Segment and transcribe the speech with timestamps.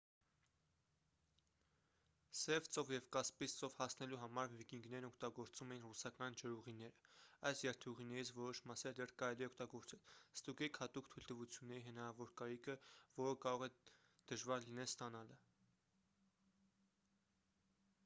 [2.43, 7.11] սև ծով և կասպից ծով հասնելու համար վիկինգներն օգտագործում էին ռուսական ջրուղիները։
[7.49, 10.01] այս երթուղիներից որոշ մասեր դեռ կարելի է օգտագործել։
[10.41, 12.77] ստուգեք հատուկ թույլտվությունների հնարավոր կարիքը
[13.21, 13.99] որը կարող է
[14.33, 15.37] դժվար լինի ստանալը։